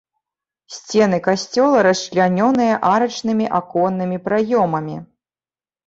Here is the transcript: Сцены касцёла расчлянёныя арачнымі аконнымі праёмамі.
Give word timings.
Сцены 0.77 1.17
касцёла 1.27 1.77
расчлянёныя 1.89 2.75
арачнымі 2.95 3.45
аконнымі 3.61 4.17
праёмамі. 4.29 5.03